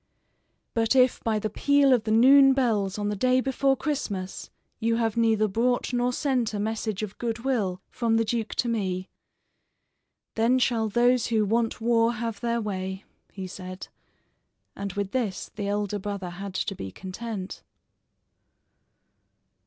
[0.73, 4.95] "But if by the peal of the noon bells on the day before Christmas you
[4.95, 9.09] have neither brought nor sent a message of good will from the duke to me,
[10.33, 13.89] then shall those who want war have their way," he said,
[14.75, 17.61] and with this the elder brother had to be content.